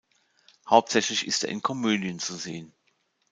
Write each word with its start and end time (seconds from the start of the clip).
Hauptsächlich 0.67 1.27
ist 1.27 1.43
er 1.43 1.51
in 1.51 1.61
Komödien 1.61 2.17
zu 2.17 2.33
sehen. 2.35 2.73